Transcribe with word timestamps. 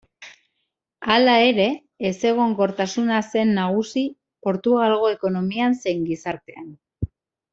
Hala 1.15 1.35
ere, 1.49 1.67
ezegonkortasuna 2.11 3.19
zen 3.35 3.53
nagusi 3.59 4.05
Portugalgo 4.47 5.13
ekonomian 5.17 5.79
zein 5.85 6.03
gizartean. 6.11 6.75